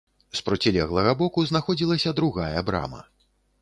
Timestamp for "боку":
1.21-1.45